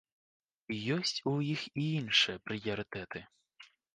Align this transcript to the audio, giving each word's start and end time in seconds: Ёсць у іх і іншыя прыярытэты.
Ёсць 0.95 1.19
у 1.33 1.33
іх 1.55 1.61
і 1.83 1.85
іншыя 1.99 2.37
прыярытэты. 2.47 3.19